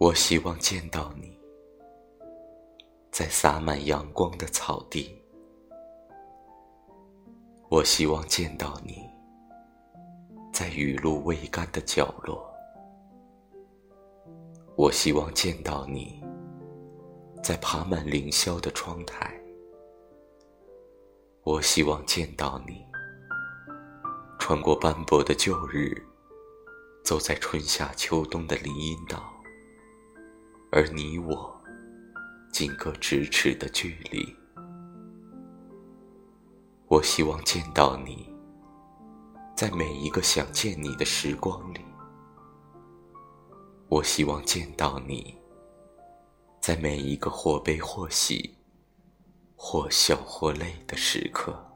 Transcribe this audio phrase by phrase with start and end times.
[0.00, 1.36] 我希望见到你，
[3.10, 5.20] 在洒满阳光的草地。
[7.68, 9.10] 我希望见到你，
[10.52, 12.48] 在雨露未干的角落。
[14.76, 16.22] 我希望见到你，
[17.42, 19.34] 在爬满凌霄的窗台。
[21.42, 22.86] 我希望见到你，
[24.38, 26.00] 穿过斑驳的旧日，
[27.04, 29.34] 走在春夏秋冬的林荫道。
[30.70, 31.58] 而你我，
[32.52, 34.36] 仅隔咫尺的距离。
[36.88, 38.28] 我希望见到你，
[39.56, 41.80] 在每一个想见你的时光里。
[43.88, 45.34] 我希望见到你，
[46.60, 48.58] 在每一个或悲或喜、
[49.56, 51.67] 或笑或泪的时刻。